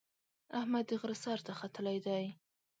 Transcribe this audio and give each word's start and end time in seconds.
اجمد 0.59 0.85
د 0.89 0.91
غره 1.01 1.17
سر 1.23 1.39
ته 1.45 1.51
ختلی 1.59 1.97
دی. 2.05 2.23